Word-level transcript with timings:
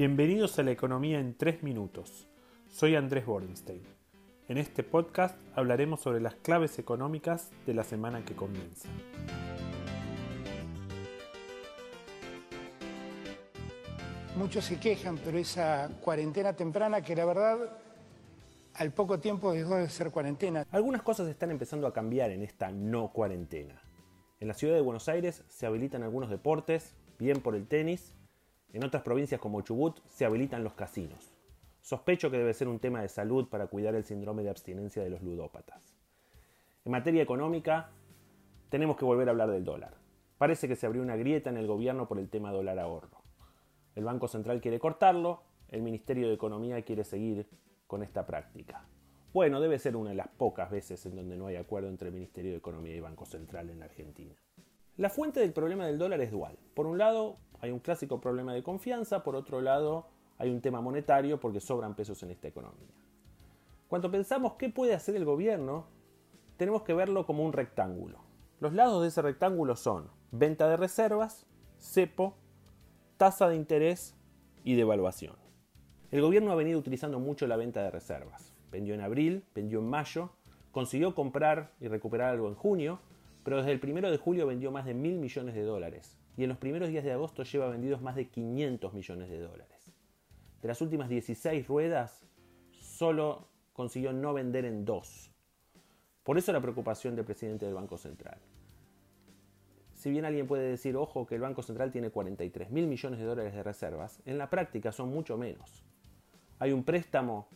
Bienvenidos 0.00 0.58
a 0.58 0.62
la 0.62 0.70
economía 0.70 1.20
en 1.20 1.36
3 1.36 1.62
minutos. 1.62 2.26
Soy 2.70 2.96
Andrés 2.96 3.26
Borenstein. 3.26 3.82
En 4.48 4.56
este 4.56 4.82
podcast 4.82 5.38
hablaremos 5.54 6.00
sobre 6.00 6.22
las 6.22 6.36
claves 6.36 6.78
económicas 6.78 7.50
de 7.66 7.74
la 7.74 7.84
semana 7.84 8.24
que 8.24 8.34
comienza. 8.34 8.88
Muchos 14.38 14.64
se 14.64 14.80
quejan, 14.80 15.18
pero 15.18 15.36
esa 15.36 15.90
cuarentena 16.00 16.54
temprana 16.54 17.02
que 17.02 17.14
la 17.14 17.26
verdad 17.26 17.58
al 18.76 18.94
poco 18.94 19.20
tiempo 19.20 19.52
dejó 19.52 19.76
de 19.76 19.90
ser 19.90 20.10
cuarentena. 20.10 20.66
Algunas 20.70 21.02
cosas 21.02 21.28
están 21.28 21.50
empezando 21.50 21.86
a 21.86 21.92
cambiar 21.92 22.30
en 22.30 22.42
esta 22.42 22.70
no 22.70 23.12
cuarentena. 23.12 23.82
En 24.38 24.48
la 24.48 24.54
ciudad 24.54 24.76
de 24.76 24.80
Buenos 24.80 25.10
Aires 25.10 25.44
se 25.48 25.66
habilitan 25.66 26.02
algunos 26.02 26.30
deportes, 26.30 26.94
bien 27.18 27.42
por 27.42 27.54
el 27.54 27.68
tenis. 27.68 28.14
En 28.72 28.84
otras 28.84 29.02
provincias 29.02 29.40
como 29.40 29.62
Chubut 29.62 29.98
se 30.08 30.24
habilitan 30.24 30.62
los 30.62 30.74
casinos. 30.74 31.32
Sospecho 31.80 32.30
que 32.30 32.38
debe 32.38 32.54
ser 32.54 32.68
un 32.68 32.78
tema 32.78 33.02
de 33.02 33.08
salud 33.08 33.48
para 33.48 33.66
cuidar 33.66 33.94
el 33.94 34.04
síndrome 34.04 34.42
de 34.42 34.50
abstinencia 34.50 35.02
de 35.02 35.10
los 35.10 35.22
ludópatas. 35.22 35.96
En 36.84 36.92
materia 36.92 37.22
económica, 37.22 37.90
tenemos 38.68 38.96
que 38.96 39.04
volver 39.04 39.28
a 39.28 39.32
hablar 39.32 39.50
del 39.50 39.64
dólar. 39.64 39.94
Parece 40.38 40.68
que 40.68 40.76
se 40.76 40.86
abrió 40.86 41.02
una 41.02 41.16
grieta 41.16 41.50
en 41.50 41.56
el 41.56 41.66
gobierno 41.66 42.06
por 42.06 42.18
el 42.18 42.28
tema 42.28 42.52
dólar 42.52 42.78
ahorro. 42.78 43.22
El 43.96 44.04
Banco 44.04 44.28
Central 44.28 44.60
quiere 44.60 44.78
cortarlo, 44.78 45.42
el 45.68 45.82
Ministerio 45.82 46.28
de 46.28 46.34
Economía 46.34 46.80
quiere 46.82 47.04
seguir 47.04 47.48
con 47.86 48.02
esta 48.02 48.24
práctica. 48.24 48.86
Bueno, 49.32 49.60
debe 49.60 49.78
ser 49.78 49.96
una 49.96 50.10
de 50.10 50.16
las 50.16 50.28
pocas 50.28 50.70
veces 50.70 51.04
en 51.06 51.16
donde 51.16 51.36
no 51.36 51.48
hay 51.48 51.56
acuerdo 51.56 51.88
entre 51.88 52.08
el 52.08 52.14
Ministerio 52.14 52.52
de 52.52 52.58
Economía 52.58 52.94
y 52.94 53.00
Banco 53.00 53.26
Central 53.26 53.68
en 53.70 53.82
Argentina. 53.82 54.34
La 54.96 55.10
fuente 55.10 55.40
del 55.40 55.52
problema 55.52 55.86
del 55.86 55.98
dólar 55.98 56.20
es 56.20 56.30
dual. 56.30 56.58
Por 56.74 56.86
un 56.86 56.98
lado, 56.98 57.38
hay 57.60 57.70
un 57.70 57.78
clásico 57.78 58.20
problema 58.20 58.54
de 58.54 58.62
confianza, 58.62 59.22
por 59.22 59.36
otro 59.36 59.60
lado, 59.60 60.06
hay 60.38 60.50
un 60.50 60.60
tema 60.60 60.80
monetario 60.80 61.38
porque 61.38 61.60
sobran 61.60 61.94
pesos 61.94 62.22
en 62.22 62.30
esta 62.30 62.48
economía. 62.48 62.88
Cuando 63.88 64.10
pensamos 64.10 64.54
qué 64.54 64.70
puede 64.70 64.94
hacer 64.94 65.16
el 65.16 65.24
gobierno, 65.24 65.86
tenemos 66.56 66.82
que 66.82 66.94
verlo 66.94 67.26
como 67.26 67.44
un 67.44 67.52
rectángulo. 67.52 68.18
Los 68.60 68.72
lados 68.72 69.02
de 69.02 69.08
ese 69.08 69.22
rectángulo 69.22 69.76
son 69.76 70.08
venta 70.30 70.68
de 70.68 70.76
reservas, 70.76 71.46
cepo, 71.78 72.34
tasa 73.16 73.48
de 73.48 73.56
interés 73.56 74.14
y 74.64 74.74
devaluación. 74.74 75.36
El 76.10 76.22
gobierno 76.22 76.52
ha 76.52 76.56
venido 76.56 76.78
utilizando 76.78 77.20
mucho 77.20 77.46
la 77.46 77.56
venta 77.56 77.82
de 77.82 77.90
reservas. 77.90 78.54
Vendió 78.70 78.94
en 78.94 79.00
abril, 79.00 79.44
vendió 79.54 79.80
en 79.80 79.88
mayo, 79.88 80.30
consiguió 80.70 81.14
comprar 81.14 81.72
y 81.80 81.88
recuperar 81.88 82.30
algo 82.30 82.48
en 82.48 82.54
junio, 82.54 83.00
pero 83.42 83.58
desde 83.58 83.72
el 83.72 83.80
primero 83.80 84.10
de 84.10 84.18
julio 84.18 84.46
vendió 84.46 84.70
más 84.70 84.86
de 84.86 84.94
mil 84.94 85.18
millones 85.18 85.54
de 85.54 85.62
dólares 85.62 86.19
y 86.40 86.44
en 86.44 86.48
los 86.48 86.56
primeros 86.56 86.88
días 86.88 87.04
de 87.04 87.12
agosto 87.12 87.42
lleva 87.42 87.68
vendidos 87.68 88.00
más 88.00 88.16
de 88.16 88.30
500 88.30 88.94
millones 88.94 89.28
de 89.28 89.40
dólares. 89.40 89.92
De 90.62 90.68
las 90.68 90.80
últimas 90.80 91.10
16 91.10 91.68
ruedas, 91.68 92.24
solo 92.70 93.48
consiguió 93.74 94.14
no 94.14 94.32
vender 94.32 94.64
en 94.64 94.86
dos. 94.86 95.30
Por 96.24 96.38
eso 96.38 96.50
la 96.54 96.62
preocupación 96.62 97.14
del 97.14 97.26
presidente 97.26 97.66
del 97.66 97.74
Banco 97.74 97.98
Central. 97.98 98.38
Si 99.92 100.10
bien 100.10 100.24
alguien 100.24 100.46
puede 100.46 100.66
decir, 100.66 100.96
ojo, 100.96 101.26
que 101.26 101.34
el 101.34 101.42
Banco 101.42 101.60
Central 101.60 101.92
tiene 101.92 102.08
43 102.08 102.70
mil 102.70 102.86
millones 102.86 103.18
de 103.18 103.26
dólares 103.26 103.52
de 103.52 103.62
reservas, 103.62 104.22
en 104.24 104.38
la 104.38 104.48
práctica 104.48 104.92
son 104.92 105.10
mucho 105.10 105.36
menos. 105.36 105.84
Hay 106.58 106.72
un 106.72 106.84
préstamo 106.84 107.48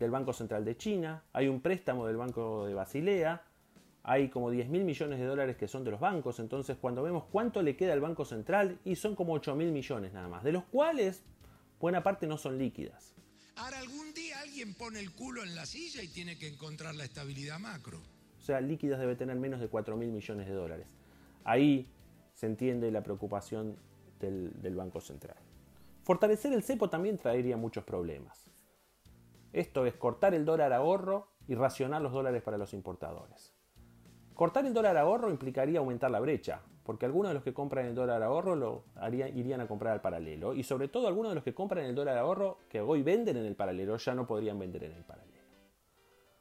del 0.00 0.10
Banco 0.10 0.32
Central 0.32 0.64
de 0.64 0.76
China, 0.76 1.22
hay 1.32 1.46
un 1.46 1.60
préstamo 1.60 2.08
del 2.08 2.16
Banco 2.16 2.66
de 2.66 2.74
Basilea, 2.74 3.44
hay 4.06 4.28
como 4.28 4.50
10 4.50 4.68
mil 4.68 4.84
millones 4.84 5.18
de 5.18 5.24
dólares 5.24 5.56
que 5.56 5.66
son 5.66 5.82
de 5.82 5.90
los 5.90 5.98
bancos, 5.98 6.38
entonces 6.38 6.76
cuando 6.78 7.02
vemos 7.02 7.24
cuánto 7.32 7.62
le 7.62 7.74
queda 7.74 7.94
al 7.94 8.02
Banco 8.02 8.26
Central, 8.26 8.78
y 8.84 8.96
son 8.96 9.16
como 9.16 9.32
8 9.32 9.56
mil 9.56 9.72
millones 9.72 10.12
nada 10.12 10.28
más, 10.28 10.44
de 10.44 10.52
los 10.52 10.64
cuales 10.64 11.24
buena 11.80 12.02
parte 12.02 12.26
no 12.26 12.36
son 12.36 12.58
líquidas. 12.58 13.14
Ahora 13.56 13.78
algún 13.78 14.12
día 14.12 14.40
alguien 14.42 14.74
pone 14.74 15.00
el 15.00 15.10
culo 15.12 15.42
en 15.42 15.54
la 15.54 15.64
silla 15.64 16.02
y 16.02 16.08
tiene 16.08 16.38
que 16.38 16.48
encontrar 16.48 16.94
la 16.94 17.04
estabilidad 17.04 17.58
macro. 17.58 17.98
O 18.38 18.42
sea, 18.42 18.60
líquidas 18.60 19.00
debe 19.00 19.16
tener 19.16 19.36
menos 19.36 19.58
de 19.58 19.68
4 19.68 19.96
mil 19.96 20.10
millones 20.10 20.46
de 20.48 20.52
dólares. 20.52 20.86
Ahí 21.44 21.88
se 22.34 22.44
entiende 22.44 22.90
la 22.90 23.02
preocupación 23.02 23.76
del, 24.20 24.52
del 24.60 24.74
Banco 24.74 25.00
Central. 25.00 25.38
Fortalecer 26.02 26.52
el 26.52 26.62
cepo 26.62 26.90
también 26.90 27.16
traería 27.16 27.56
muchos 27.56 27.84
problemas. 27.84 28.50
Esto 29.54 29.86
es 29.86 29.94
cortar 29.94 30.34
el 30.34 30.44
dólar 30.44 30.74
ahorro 30.74 31.30
y 31.48 31.54
racionar 31.54 32.02
los 32.02 32.12
dólares 32.12 32.42
para 32.42 32.58
los 32.58 32.74
importadores. 32.74 33.54
Cortar 34.34 34.66
el 34.66 34.74
dólar 34.74 34.96
ahorro 34.96 35.30
implicaría 35.30 35.78
aumentar 35.78 36.10
la 36.10 36.18
brecha, 36.18 36.60
porque 36.82 37.06
algunos 37.06 37.30
de 37.30 37.34
los 37.34 37.44
que 37.44 37.54
compran 37.54 37.86
el 37.86 37.94
dólar 37.94 38.20
ahorro 38.20 38.84
irían 39.32 39.60
a 39.60 39.68
comprar 39.68 39.92
al 39.92 40.00
paralelo, 40.00 40.54
y 40.54 40.64
sobre 40.64 40.88
todo 40.88 41.06
algunos 41.06 41.30
de 41.30 41.36
los 41.36 41.44
que 41.44 41.54
compran 41.54 41.84
el 41.84 41.94
dólar 41.94 42.18
ahorro 42.18 42.58
que 42.68 42.80
hoy 42.80 43.02
venden 43.02 43.36
en 43.36 43.46
el 43.46 43.54
paralelo 43.54 43.96
ya 43.96 44.12
no 44.12 44.26
podrían 44.26 44.58
vender 44.58 44.84
en 44.84 44.92
el 44.92 45.04
paralelo. 45.04 45.34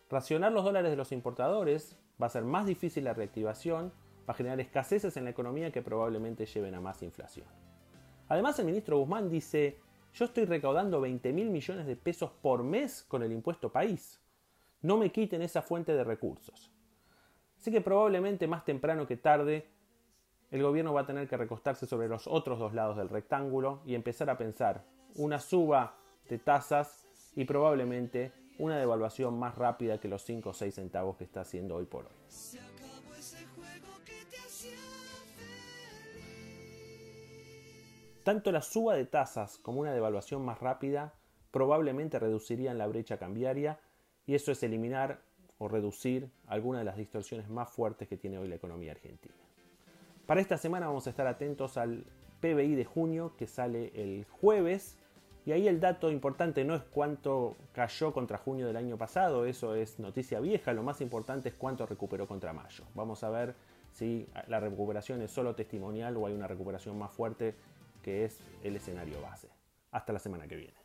Racionar 0.10 0.52
los 0.52 0.64
dólares 0.64 0.90
de 0.90 0.98
los 0.98 1.12
importadores 1.12 1.98
va 2.22 2.28
a 2.28 2.32
ser 2.32 2.44
más 2.44 2.66
difícil 2.66 3.04
la 3.04 3.14
reactivación, 3.14 3.94
va 4.28 4.34
a 4.34 4.38
generar 4.38 4.60
escaseces 4.60 5.16
en 5.18 5.26
la 5.26 5.30
economía 5.30 5.72
que 5.72 5.84
probablemente 5.84 6.48
lleven 6.48 6.74
a 6.74 6.82
más 6.82 7.04
inflación. 7.04 7.48
Además, 8.28 8.58
el 8.58 8.66
ministro 8.66 8.98
Guzmán 8.98 9.30
dice, 9.30 9.80
yo 10.16 10.26
estoy 10.26 10.46
recaudando 10.46 11.00
20 11.00 11.32
mil 11.32 11.50
millones 11.52 11.86
de 11.86 11.96
pesos 11.96 12.32
por 12.42 12.64
mes 12.64 13.04
con 13.08 13.22
el 13.22 13.32
impuesto 13.32 13.72
país. 13.72 14.20
No 14.82 14.98
me 14.98 15.12
quiten 15.12 15.44
esa 15.44 15.62
fuente 15.62 15.94
de 15.94 16.04
recursos. 16.04 16.72
Así 17.64 17.72
que 17.72 17.80
probablemente 17.80 18.46
más 18.46 18.66
temprano 18.66 19.08
que 19.08 19.16
tarde 19.16 19.66
el 20.52 20.62
gobierno 20.62 20.94
va 20.94 21.00
a 21.00 21.06
tener 21.06 21.30
que 21.30 21.38
recostarse 21.38 21.86
sobre 21.86 22.10
los 22.10 22.28
otros 22.28 22.60
dos 22.60 22.74
lados 22.74 22.98
del 22.98 23.08
rectángulo 23.08 23.80
y 23.86 23.96
empezar 23.96 24.30
a 24.30 24.38
pensar 24.38 24.84
una 25.16 25.40
suba 25.40 25.96
de 26.28 26.40
tasas 26.40 27.08
y 27.38 27.46
probablemente 27.46 28.34
una 28.60 28.78
devaluación 28.78 29.40
más 29.40 29.58
rápida 29.58 29.98
que 29.98 30.10
los 30.10 30.24
5 30.24 30.50
o 30.50 30.54
6 30.54 30.76
centavos 30.76 31.16
que 31.16 31.24
está 31.24 31.40
haciendo 31.40 31.78
hoy 31.78 31.86
por 31.86 32.08
hoy. 32.08 32.12
Tanto 38.24 38.52
la 38.52 38.62
suba 38.62 38.96
de 38.96 39.06
tasas 39.06 39.58
como 39.60 39.80
una 39.80 39.94
devaluación 39.94 40.44
más 40.44 40.60
rápida 40.60 41.14
probablemente 41.52 42.20
reducirían 42.20 42.78
la 42.78 42.88
brecha 42.88 43.18
cambiaria 43.18 43.80
y 44.26 44.36
eso 44.36 44.52
es 44.52 44.62
eliminar 44.64 45.22
o 45.64 45.70
reducir 45.70 46.30
algunas 46.48 46.82
de 46.82 46.86
las 46.86 46.98
distorsiones 46.98 47.50
más 47.50 47.70
fuertes 47.70 48.10
que 48.10 48.18
tiene 48.18 48.38
hoy 48.38 48.50
la 48.50 48.56
economía 48.56 48.92
argentina. 48.92 49.34
Para 50.26 50.42
esta 50.42 50.58
semana 50.58 50.88
vamos 50.88 51.08
a 51.08 51.10
estar 51.10 51.26
atentos 51.26 51.78
al 51.78 52.04
PBI 52.42 52.76
de 52.76 52.84
junio 52.84 53.34
que 53.38 53.48
sale 53.48 53.94
el 53.96 54.26
jueves 54.26 54.98
y 55.46 55.54
ahí 55.54 55.70
el 55.70 55.80
dato 55.80 56.12
importante 56.12 56.66
no 56.66 56.76
es 56.76 56.84
cuánto 56.84 57.56
cayó 57.72 58.12
contra 58.12 58.38
junio 58.38 58.68
del 58.68 58.76
año 58.76 58.98
pasado, 58.98 59.46
eso 59.46 59.74
es 59.74 60.00
noticia 60.00 60.42
vieja, 60.42 60.74
lo 60.74 60.84
más 60.84 61.00
importante 61.00 61.48
es 61.48 61.56
cuánto 61.56 61.86
recuperó 61.86 62.28
contra 62.28 62.52
mayo. 62.52 62.84
Vamos 62.94 63.24
a 63.24 63.30
ver 63.30 63.56
si 63.94 64.28
la 64.48 64.60
recuperación 64.60 65.22
es 65.22 65.32
solo 65.32 65.56
testimonial 65.56 66.18
o 66.18 66.28
hay 66.28 66.34
una 66.34 66.48
recuperación 66.48 66.98
más 67.00 67.14
fuerte 67.14 67.56
que 68.02 68.26
es 68.26 68.38
el 68.64 68.76
escenario 68.76 69.22
base. 69.22 69.48
Hasta 69.92 70.12
la 70.12 70.20
semana 70.20 70.46
que 70.46 70.58
viene. 70.58 70.83